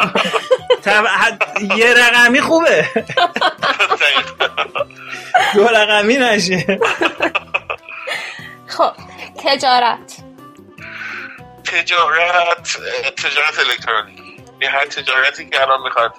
[1.77, 2.85] یه رقمی خوبه.
[5.55, 6.79] دو رقمی نشه.
[8.69, 8.93] خب
[9.37, 10.23] تجارت.
[11.63, 12.77] تجارت
[13.17, 14.19] تجارت الکترونیک.
[14.61, 16.13] یه هر تجارتی که الان می‌خواد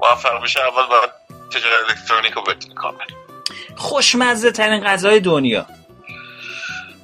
[0.00, 1.10] موفق بشه اول باید
[1.52, 3.06] تجارت الکترونیک رو بتونی کامل
[3.76, 5.66] خوشمزه ترین غذای دنیا.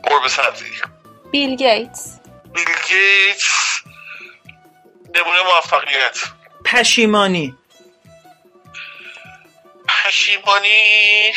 [0.03, 0.65] قرب سبزی
[1.31, 2.21] بیل گیتس.
[2.55, 3.81] بیل گیتس
[5.15, 6.19] نمونه موفقیت.
[6.65, 7.57] پشیمانی.
[9.89, 11.33] پشیمانی.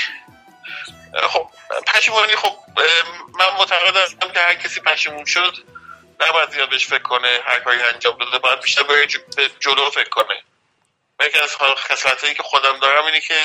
[1.29, 1.49] خب
[1.87, 2.55] پشیمانی خب
[3.39, 5.53] من معتقد هستم که هر کسی پشیمون شد
[6.19, 9.07] نباید زیاد بهش فکر کنه هر کاری انجام داده باید بیشتر به
[9.59, 10.43] جلو فکر کنه.
[11.25, 13.35] یکی از خصلت که خودم دارم اینه که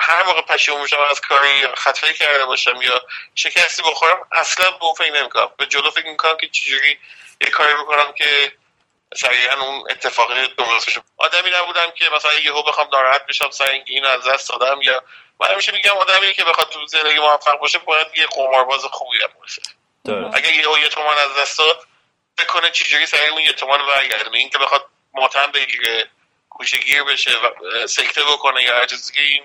[0.00, 3.02] هر موقع پشیمون میشم از کاری خطایی کرده باشم یا
[3.34, 5.50] شکستی بخورم اصلا به اون فکر نمی‌کنم.
[5.58, 6.98] به جلو فکر می‌کنم که چجوری
[7.40, 8.52] یه کاری بکنم که
[9.16, 11.02] سریعا اون اتفاقی درست بشه.
[11.16, 15.02] آدمی نبودم که مثلا یهو بخوام ناراحت بشم سر اینکه اینو از دست دادم یا
[15.40, 19.30] من همیشه میگم آدمی که بخواد تو زندگی موفق باشه باید یه قمارباز خوبی هم
[19.40, 19.62] باشه.
[20.34, 21.86] اگه یه یه تومان از دست داد
[22.38, 26.10] بکنه چجوری سریع اون یه تومان برگردونه این که بخواد ماتم بگیره
[26.84, 29.42] گیر بشه و سکته بکنه یا هر چیزی که این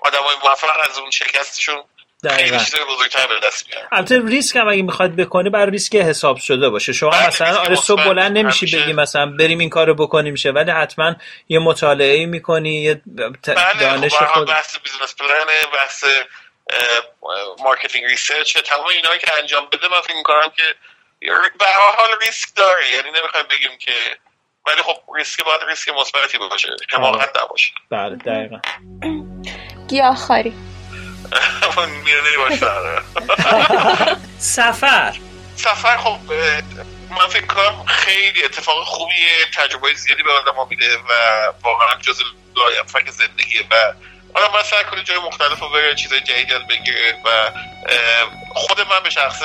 [0.00, 1.84] آدمای موفق از اون شکستشون
[2.26, 6.36] خیلی چیز بزرگتر به دست میارن البته ریسک هم اگه می‌خواد بکنی بر ریسک حساب
[6.36, 6.92] شده باشه.
[6.92, 10.70] شما بله مثلا آره صبح بلند نمیشی بگی مثلا بریم این کارو بکنیم شه ولی
[10.70, 11.14] حتما
[11.48, 12.94] یه مطالعه می‌کنی یه
[13.42, 13.50] ت...
[13.50, 16.04] بله دانش خب خود بحث business plan بحث
[17.64, 20.62] marketing research تمام اینا که انجام بده من فکر می‌کنم که
[21.58, 21.64] به هر
[21.96, 22.92] حال ریسک داره.
[22.96, 23.92] یعنی نمی‌خوایم بگیم که
[24.66, 27.72] ولی خب ریسک باید ریسک مثبتی باشه حماقت نباشه.
[27.90, 28.58] بله دقیقاً.
[29.88, 30.52] گیاهخواری.
[34.38, 35.16] سفر؟
[35.56, 36.18] سفر خب
[37.10, 41.12] من فکر کنم خیلی اتفاق خوبیه تجربه زیادی به آدم میده و
[41.62, 42.22] واقعا جز
[42.86, 43.92] فکر زندگیه و
[44.34, 47.50] حالا من سعی کنید جای مختلف رو بره چیزای جدید یاد بگیره و
[48.54, 49.42] خود من به شخص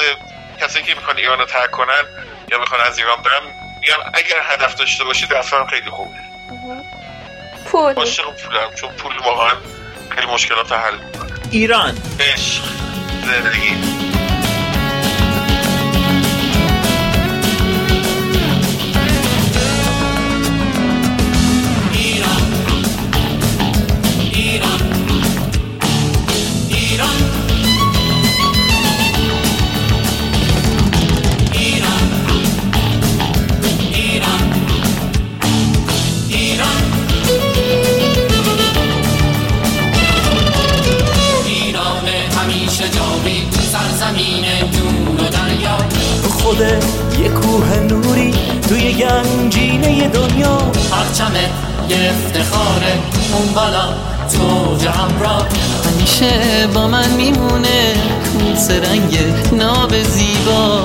[0.61, 2.03] کسی که می‌خوان ایران رو ترک کنن
[2.51, 3.41] یا می‌خوان از ایران برن
[3.81, 6.15] میگم اگر هدف داشته باشید رفتن خیلی خوبه.
[7.65, 7.93] پول.
[7.93, 9.55] عاشق پولم چون پول واقعا
[10.15, 11.32] خیلی مشکلات حل می‌کنه.
[11.53, 11.93] ایران.
[12.19, 12.63] عشق
[13.25, 14.12] زندگی.
[48.73, 50.57] توی گنجینه دنیا.
[50.91, 51.49] پرچمه
[51.89, 52.93] یه افتخاره
[53.33, 53.93] اون بالا
[54.33, 55.47] تو همراه.
[55.85, 57.93] همیشه با من میمونه
[58.39, 59.17] کوس رنگ
[59.51, 60.81] ناب زیبا.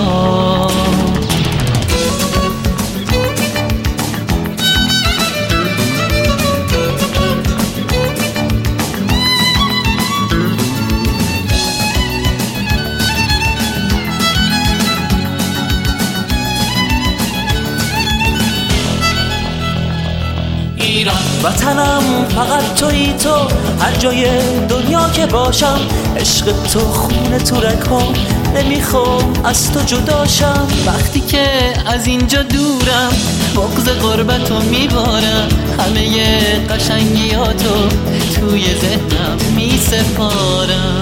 [22.39, 23.35] فقط توی تو
[23.81, 24.27] هر جای
[24.69, 25.79] دنیا که باشم
[26.17, 28.15] عشق تو خونه تو رکام
[28.55, 31.47] نمی‌خوام از تو جداشم وقتی که
[31.87, 33.13] از اینجا دورم
[33.57, 35.49] بغز غربتو میبارم
[35.79, 37.89] همه قشنگیاتو
[38.35, 40.98] توی ذهنم میسپارم.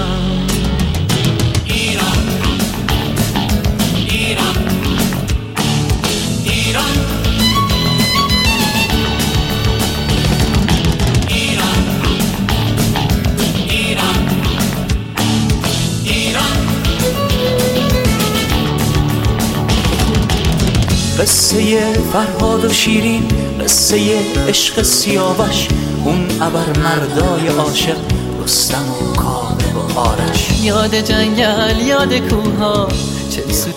[21.47, 23.27] قصه فرهاد و شیرین
[23.61, 25.67] قصه عشق سیاوش
[26.05, 27.97] اون ابر مردای عاشق
[28.43, 32.87] رستم و کامل و آرش یاد جنگل یاد کوها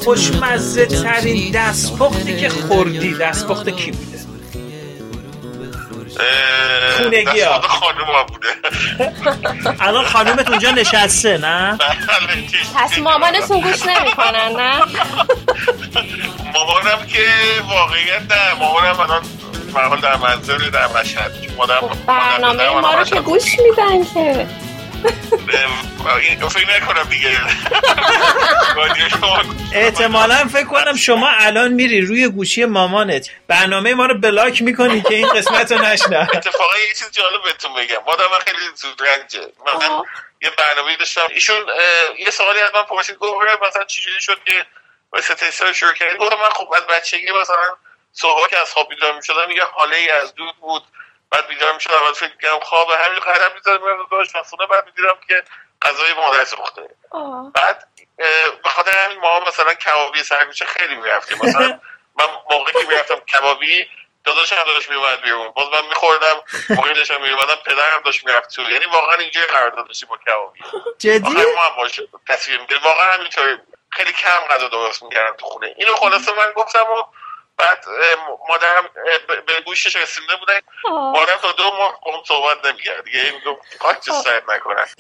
[0.05, 4.19] خوشمزه ترین دستپختی که خوردی دستپخت کی بوده؟
[7.03, 8.49] خونگی ها خانوم بوده.
[9.81, 11.79] الان خانومت اونجا نشسته نه؟
[12.77, 14.81] پس مامانتون گوش نمی‌کنن نه؟
[16.55, 17.27] مامانم که
[17.69, 18.55] واقعیت نه.
[18.59, 19.23] مامانم الان
[19.75, 21.33] مرحال در منزل در مشهد.
[22.07, 24.47] برنامه ما رو که گوش میدن که.
[26.51, 27.41] فکر نکنم دیگه.
[29.75, 33.31] احتمالا فکر کنم شما الان میری روی گوشی مامانت.
[33.49, 37.75] برنامه ما رو بلاک می‌کنی که این قسمت رو نشنه اتفاقا یه چیز جالب بهتون
[37.75, 37.99] بگم.
[38.07, 39.41] مادر من خیلی زود رنجه.
[39.41, 40.03] من
[40.43, 41.27] یه برنامه داشتم.
[41.31, 41.67] ایشون
[42.19, 43.17] یه سوالی از من پرسید.
[43.17, 43.35] گفت
[43.69, 44.67] مثلا چجوری شد که
[45.13, 47.77] مثل تست شروع کردی؟ گفتم من خب از بچگی مثلا
[48.13, 50.83] صبح که از خواب بیدار می‌شدم یه حاله ای از دود بود.
[51.31, 55.19] بعد بیدار می‌شدم بعد فکر می‌کردم خواب همین قدم می‌زدم میرم داشت خونه بعد می‌دیدم
[55.29, 55.43] که
[55.83, 56.89] غذای مادر سوخته
[57.55, 57.89] بعد
[58.63, 61.39] به خاطر همین ما مثلا کبابی سرگوشه خیلی می‌رفتیم.
[61.43, 61.81] مثلا
[62.19, 63.89] من موقعی که می‌رفتم کبابی
[64.25, 65.49] داداشم داشت میومد بیرون.
[65.51, 68.63] باز من میخوردم موقعی داشتم میومدم پدرم داشت می‌رفت تو.
[68.63, 70.61] یعنی واقعا اینجا قرار داشتیم با کبابی.
[70.99, 73.59] جدی؟ ما هم باشه تصویر می‌گیره واقعا همینطوری.
[73.91, 75.75] خیلی کم غذا درست می‌کردم تو خونه.
[75.77, 77.05] اینو خلاصه من گفتم و
[77.61, 77.85] بعد
[78.49, 78.89] مادرم
[79.47, 80.61] به گوشش رسیده بودن.
[80.91, 83.05] مادرم تا دو ماه با صحبت نمی‌کرد.
[83.05, 84.87] دیگه دو خاک سرد نکنن.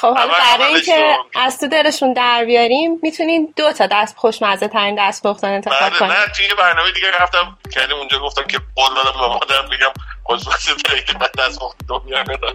[0.00, 5.06] خب حالا برای اینکه از تو دلشون در بیاریم می‌تونین دو تا دست خوشمزه ترین
[5.08, 9.20] دست پختن انتخاب کنیم نه توی برنامه دیگه رفتم کردیم اونجا گفتم که قول دادم
[9.20, 9.92] به مادرم بگم
[11.06, 12.24] که من دست پخت دنیا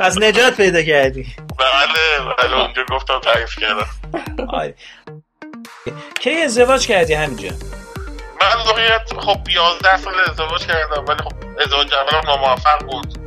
[0.00, 1.36] پس نجات پیدا کردی.
[1.58, 3.86] بله بله اونجا گفتم تعریف کردم.
[6.20, 7.48] کی ازدواج کردی همینجا؟
[8.40, 13.18] من واقعیت خب 11 سال ازدواج کردم ولی خب ازدواج اولم ناموفق بود.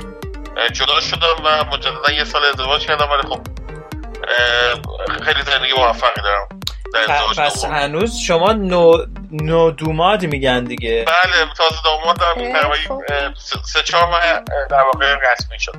[0.74, 3.42] جدا شدم و مجددا یه سال ازدواج کردم ولی خب
[5.24, 6.48] خیلی زندگی موفقی دارم.
[7.38, 8.98] پس هنوز شما نو,
[9.32, 11.06] نو دوماد میگن دیگه.
[11.08, 14.22] بله تازه داماد دارم تقریبا سه چهار ماه
[14.70, 15.78] در واقع رسمی شده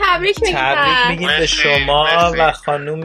[0.00, 3.04] تبریک میگیم تبریک میگیم به شما و خانوم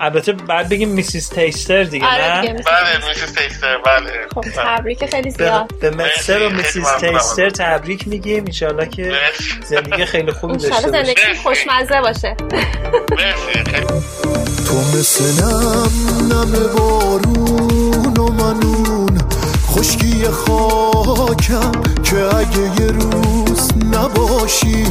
[0.00, 1.28] البته بعد بگیم Mrs.
[1.28, 3.32] Taster دیگه نه؟ بله Mrs.
[3.32, 4.26] Taster بله.
[4.34, 5.80] خب تبریک خیلی زیاد.
[5.80, 6.42] به Mr.
[6.46, 6.88] و Mrs.
[7.00, 8.44] Taster تبریک میگیم.
[8.44, 9.12] انشالله که
[9.64, 12.36] زندگی خیلی خوبی داشته باشه زندگی خوشمزه باشه.
[13.10, 13.62] مرسی
[14.66, 19.18] تو مثل نم نم بارون و منون
[19.68, 24.84] خشکی خاکم که اگه یه روز نباشی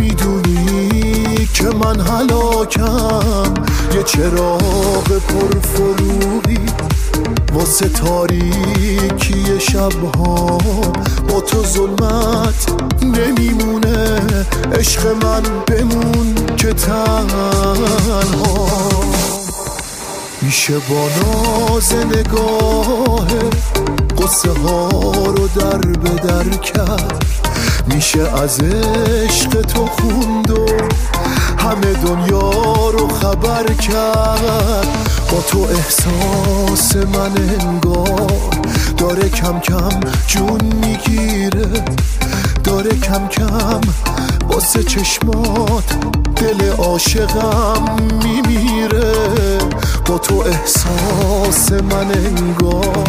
[0.00, 3.54] می‌دونی که من حلاکم
[3.94, 6.66] یه چراغ پرفروغی
[7.54, 10.58] واسه تاریکی شبها
[11.28, 14.20] با تو ظلمت نمیمونه.
[14.72, 17.76] عشق من بمون که تنها.
[20.50, 23.26] میشه با ناز نگاه.
[24.18, 24.90] قصه ها
[25.24, 27.24] رو در به در کرد.
[27.86, 30.66] میشه از عشق تو خوند و
[31.58, 34.86] همه دنیا رو خبر کرد.
[35.32, 38.50] با تو احساس من انگار
[38.98, 41.84] داره کم کم جون می‌گیره.
[42.64, 43.80] داره کم کم
[44.50, 45.96] واسه چشمات
[46.36, 49.12] دل عاشقم میمیره.
[50.06, 53.08] با تو احساس من انگار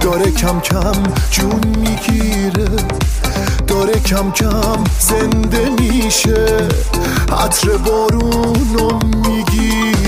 [0.00, 2.68] داره کم کم جون می‌گیره.
[3.66, 6.68] داره کم کم زنده میشه.
[7.32, 10.06] عطر بارونو می‌گیره.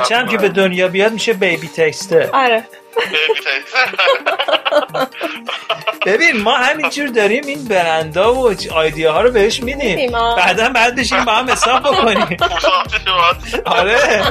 [0.00, 2.64] بچه هم که به دنیا بیاد میشه بیبی تکسته آره.
[6.06, 10.12] ببین ما همینجور داریم این برندا و آیدیا ها رو بهش میدیم.
[10.36, 12.36] بعدا بعد بشیم با هم حساب بکنیم.
[13.64, 14.22] آره.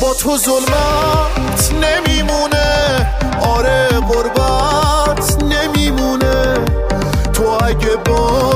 [0.00, 2.61] با تو ظلمت نمیمونه.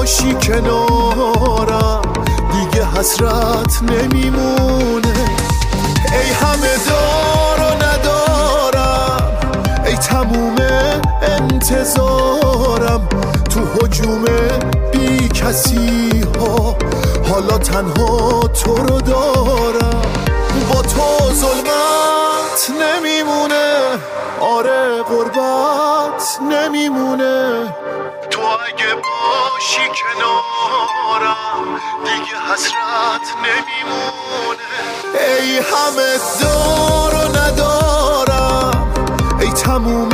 [0.06, 2.02] باشی کنارم
[2.52, 5.14] دیگه حسرت نمیمونه.
[6.12, 9.32] ای همه دار و ندارم
[9.86, 10.56] ای تموم
[11.22, 13.08] انتظارم.
[13.50, 14.24] تو حجوم
[14.92, 16.76] بی کسی ها
[17.30, 20.02] حالا تنها تو رو دارم.
[20.68, 23.74] با تو ظلمت نمیمونه
[24.40, 27.55] آره غربت نمیمونه.
[28.48, 31.64] اگه باشی کنارم
[32.04, 34.66] دیگه حسرت نمیمونه.
[35.14, 38.94] ای همه دار و ندارم
[39.40, 40.08] ای تموم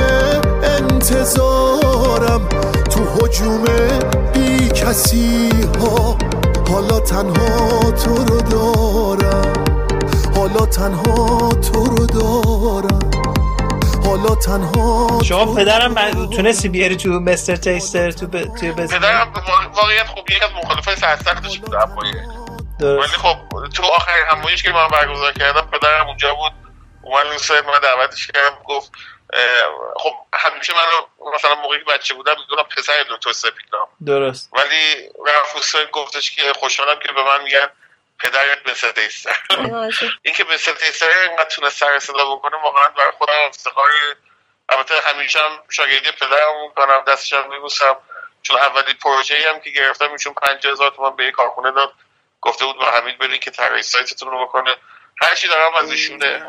[0.63, 2.49] انتظارم.
[2.91, 3.65] تو حجوم
[4.35, 6.17] بی کسی ها
[6.71, 9.53] حالا تنها تو رو دارم.
[10.37, 13.11] حالا تنها تو رو دارم.
[14.05, 18.55] حالا تنها شما پدرم من- تونستی بیاری تو مستر تیستر تو ب...
[18.57, 21.75] توی بزنی پدرم وا- واقعیت خب یکی از مخالفای سرسختش بود
[22.81, 23.07] ولی.
[23.07, 23.37] خب
[23.75, 26.53] تو آخرین همایش که من برگزار کردم پدرم اونجا بود
[27.03, 28.93] اومد این سایت من دعوتش کردم گفت
[29.97, 34.51] خب همیشه من مثلا موقعی که بچه بودم می‌دونم پسر دکتر سپیدام درست.
[34.53, 37.67] ولی رفت گفتش که خوشحالم که به من میگن
[38.23, 39.37] پدرت مثل تیستر
[40.23, 43.99] اینکه به تیستر اینقدر تونست سر صدا بکنه واقعا برای خودم افتخاری.
[44.69, 47.97] البته همیشه هم شاگردی پدرم می‌کنم دستش هم میبوسم.
[48.43, 51.93] چون اولین پروژه هم که گرفتم ایشون 50000 تومان به یک کارخونه داد.
[52.41, 54.71] گفته بود با حمید برید که طراحی سایتتون رو بکنه.
[55.23, 56.43] هر چی دارم از ایشونه.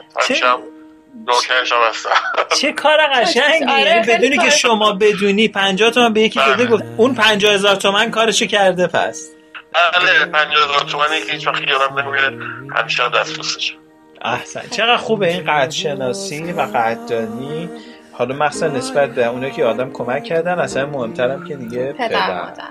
[2.61, 3.65] چه کار قشنگی.
[3.65, 6.76] آره، بدونی که شما بدونی 50 تومن به یکی داده بله.
[6.76, 9.30] گفت اون 50 هزار تومن کارشو کرده پس.
[9.74, 12.38] بله 50000 تومانی که هیچ وقت یادم نمیره.
[12.76, 13.76] همیشه هم دست بوسش
[14.21, 14.61] احسن.
[14.71, 17.69] چقدر خوبه این قدر شناسی و قدردانی.
[18.11, 22.63] حالا مخصوصا نسبت به اونایی که آدم کمک کردن اصلا مهمترم که دیگه پدر مادر.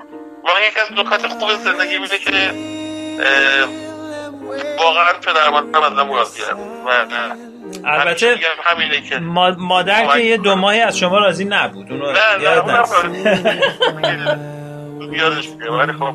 [0.45, 2.31] واقعا یکی از نکات خوب زندگی اینه که
[4.79, 6.43] واقعا پدر مادرم ازم همیشه
[7.85, 11.93] البته همینه که ما- مادر که یه دو ماهی از شما راضی نبود.
[11.93, 12.83] اونو نه نه
[15.19, 16.15] یادش میگم ولی خب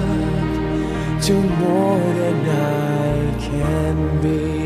[1.21, 4.60] to more than I can be.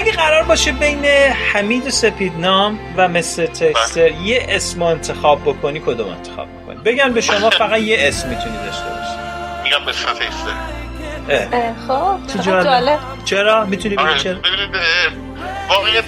[0.00, 1.04] اگه قرار باشه بین
[1.52, 7.50] حمید سپیدنام و مستر تکستر یه اسم انتخاب بکنی کدوم انتخاب بکنی بگن به شما
[7.50, 9.20] فقط یه اسم می‌تونی داشته باشی.
[9.64, 9.78] میگم
[11.28, 11.48] اه.
[11.52, 12.64] اه، خب چقدر جالب.
[12.64, 12.98] جالب.
[13.24, 14.70] چرا؟ می‌تونی بگی آره چرا؟ ببینید
[15.68, 16.04] واقعیت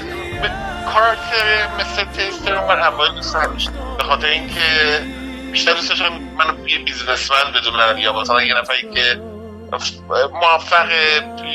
[0.92, 4.60] کاراکتر مثل تیستر رو من اول دوست نداشتم به خاطر اینکه
[5.52, 9.31] بیشتر دوست داشتم منو یه بیزنسمن بدونن یا مثلا یه نفری که
[10.32, 10.90] موفق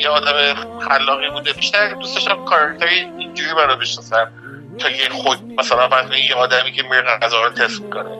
[0.00, 0.54] یه آدم
[0.88, 1.52] خلاقی بوده.
[1.52, 4.32] بیشتر دوست داشتم کاراکتری اینجوری منو بشناسن.
[4.78, 8.10] تا یه خود مثلا کنید یه آدمی که میره غذا رو تست می‌کنه.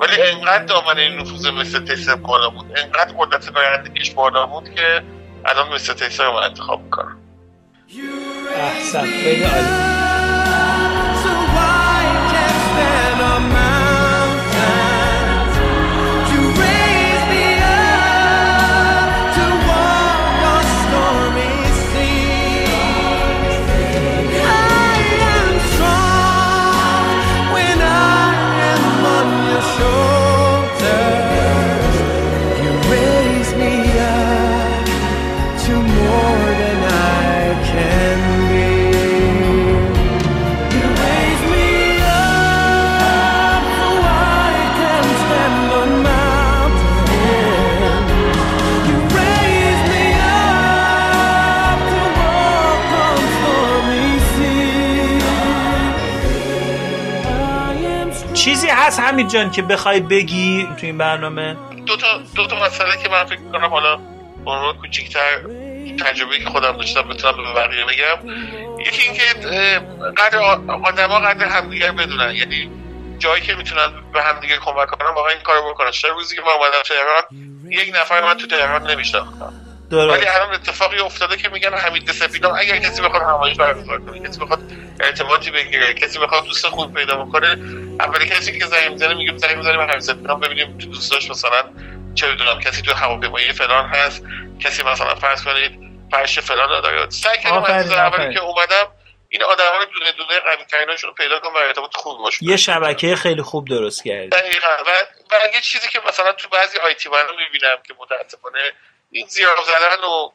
[0.00, 2.72] ولی انقدر دامنه این نفوذ مثل تیستر بالا بود.
[2.76, 5.02] انقدر قدرت برندگیش بالا بود که
[5.44, 7.18] الان مثل تیستر رو انتخاب می‌کنم.
[8.56, 9.04] احسن.
[9.04, 9.44] خیلی
[59.18, 61.56] حمید جان که بخوای بگی تو این برنامه.
[61.86, 63.94] دو تا دو تا مسئله که من فکر کنم حالا
[64.46, 65.40] عنوان کوچیک‌تر
[66.04, 68.30] تجربه که خودم داشتم بتونم به بقیه بگم.
[68.80, 69.22] یکی اینکه
[70.16, 70.38] قدر
[70.84, 72.34] آدما قدر همدیگر بدونن.
[72.34, 72.70] یعنی
[73.18, 75.90] جایی که می‌تونن به همدیگه کمک کنن واقعا این کارو بکنن.
[75.90, 77.22] چه روزی که من اومدم تهران
[77.70, 79.52] یک نفر من تو تهران نمیشناختم.
[79.90, 84.40] ولی الان اتفاقی افتاده که میگن حمید سپیدان اگر کسی بخواد همایش برگزار کنه کسی
[84.40, 84.60] بخواد
[85.00, 87.58] ارتباطی بگیره کسی بخواد دوست خوب پیدا بکنه
[88.00, 91.64] اولین کسی که زنگ می‌زنه میگه زنگ می‌زنیم حمید سپیدان ببینیم تو دوستاش مثلا
[92.14, 94.24] چه بدونم کسی تو هواپیمایی فلان هست
[94.60, 95.72] کسی مثلا فرض کنید
[96.10, 97.10] فرش فلان داره.
[97.10, 98.34] سعی کردم از اولی.
[98.34, 98.92] که اومدم
[99.28, 102.56] این آدم های دونه دونه قوی تریناشون رو پیدا کنم و ارتباط خوب باشه یه
[102.56, 104.28] شبکه خیلی خوب درست کردی.
[104.28, 104.68] دقیقا.
[104.86, 104.90] و,
[105.30, 108.72] و یه چیزی که مثلا تو بعضی آیتی من می‌بینم که متاسفانه
[109.10, 110.30] این زیرا زدن و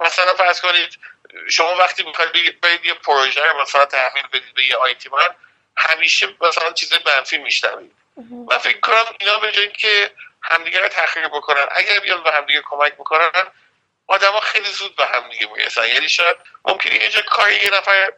[0.00, 0.98] مثلا فرض کنید
[1.50, 5.34] شما وقتی می‌خواید برید یه پروژه رو مثلا تحویل بدید به یه آیتی من
[5.80, 7.92] همیشه مثلا چیز منفی میشنوید
[8.48, 10.10] من فکر کنم اینا به جای که
[10.42, 13.46] همدیگه رو تحقیر بکنن اگر بیان به همدیگه کمک بکنن
[14.06, 15.88] آدما خیلی زود به همدیگه می‌رسن.
[15.88, 18.12] یعنی شاید ممکنه یه جا کاری یه نفر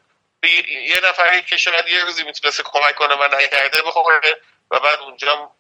[0.69, 4.41] یه نفری که شاید یه روزی می‌تونسته کمک کنه و نکرده بخوره
[4.71, 5.51] و بعد اونجا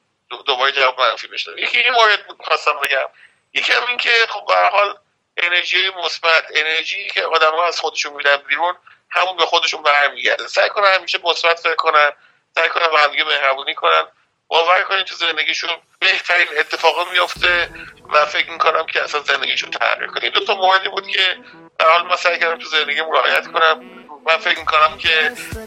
[0.47, 3.09] دوباره جواب منفی بشه یکی این مورد خواستم بگم.
[3.55, 4.99] یکی هم این که خب به هر حال
[5.37, 8.77] انرژی مثبت انرژی که آدم ها از خودشون میدن بیرون
[9.13, 10.47] همون به خودشون برمیگرده.
[10.49, 12.11] سعی کنن همیشه مثبت فکر کنن
[12.55, 14.03] سعی کنن به همدیگه مهربونی کنن.
[14.49, 17.71] باور کنید تو زندگیشون بهترین اتفاقا میفته
[18.13, 20.31] و فکر می‌کنم که اصلا زندگیشون تغییر کنه.
[20.31, 21.39] دو تا موردی بود که
[21.79, 24.02] در حال سعی کردم تو زندگیم رعایت کنم.
[24.27, 25.09] من فکر می‌کنم که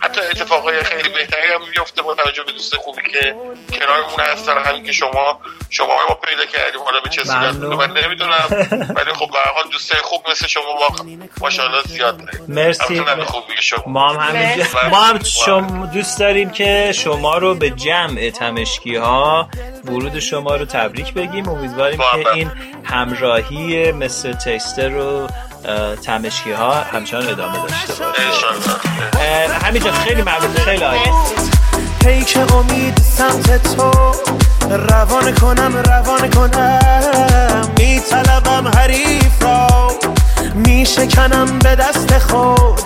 [0.01, 3.35] حتی اتفاقای خیلی بهتری هم میفته با توجه به دوست خوبی که
[3.79, 5.39] کنارمون هستن همین که شما
[5.69, 7.55] شما ما پیدا کردیم حالا به چه صورت.
[7.55, 8.47] من نمی‌دونم
[8.95, 11.05] ولی خب به هر حال دوستای خوب مثل شما ما
[11.41, 14.65] ماشاءالله زیاد مرسی خوبی شما ما هم همینجا.
[14.89, 19.49] ما هم شما دوست داریم که شما رو به جمع تمشکی ها
[19.85, 22.31] ورود شما رو تبریک بگیم امیدواریم که.
[22.31, 22.51] این
[22.83, 25.27] همراهی مثل تیستر رو
[26.05, 31.11] تمشکی ها همچنان ادامه داشته باشه همینجا خیلی ممنون خیلی عالی.
[31.99, 33.91] پیک امید سمت تو
[34.69, 37.69] روان کنم روان کنم.
[37.77, 39.91] میطلبم حریف را
[40.55, 42.81] میشکنم به دست خود.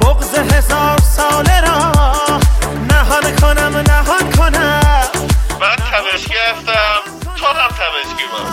[0.00, 1.92] بغز هزار ساله را
[2.90, 5.08] نهان کنم نهان کنم.
[5.60, 7.00] من تمشکی هستم
[7.36, 8.50] تو هم تمشکی من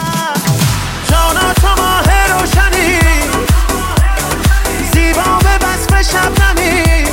[1.11, 2.10] جانا تو ماه
[6.03, 7.05] شبنمی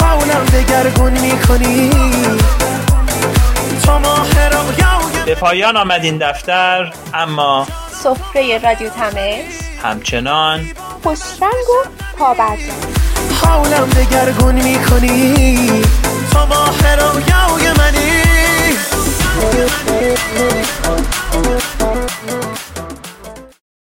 [0.00, 1.90] حالم دگرگون می‌کنی.
[3.84, 7.66] تو ماه رویای به پایان آمد این دفتر اما
[8.02, 9.60] سفره رادیو تمس.
[9.82, 10.70] همچنان
[11.02, 12.72] خوشرنگ و پابرجا
[13.42, 15.82] حالم دگرگون می‌کنی.
[16.32, 18.24] تو ماه رویای منی.